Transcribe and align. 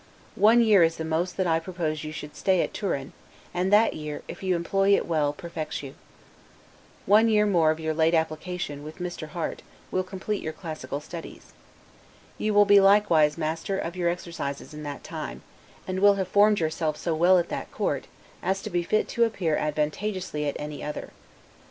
One 0.33 0.61
year 0.63 0.81
is 0.81 0.95
the 0.95 1.05
most 1.05 1.37
that 1.37 1.45
I 1.45 1.59
propose 1.59 2.03
you 2.03 2.11
should 2.11 2.35
stay 2.35 2.61
at 2.63 2.73
Turin; 2.73 3.13
and 3.53 3.71
that 3.71 3.93
year, 3.93 4.23
if 4.27 4.41
you 4.41 4.55
employ 4.55 4.95
it 4.95 5.05
well, 5.05 5.31
perfects 5.31 5.83
you. 5.83 5.93
One 7.05 7.29
year 7.29 7.45
more 7.45 7.69
of 7.69 7.79
your 7.79 7.93
late 7.93 8.15
application, 8.15 8.81
with 8.83 8.97
Mr. 8.97 9.27
Harte, 9.27 9.61
will 9.91 10.01
complete 10.03 10.41
your 10.41 10.53
classical 10.53 11.01
studies. 11.01 11.53
You 12.39 12.51
will 12.51 12.65
be 12.65 12.79
likewise 12.79 13.37
master 13.37 13.77
of 13.77 13.95
your 13.95 14.09
exercises 14.09 14.73
in 14.73 14.81
that 14.81 15.03
time; 15.03 15.43
and 15.87 15.99
will 15.99 16.15
have 16.15 16.27
formed 16.27 16.59
yourself 16.59 16.97
so 16.97 17.13
well 17.13 17.37
at 17.37 17.49
that 17.49 17.71
court, 17.71 18.07
as 18.41 18.63
to 18.63 18.71
be 18.71 18.81
fit 18.81 19.07
to 19.09 19.23
appear 19.25 19.55
advantageously 19.55 20.47
at 20.47 20.55
any 20.57 20.83
other. 20.83 21.11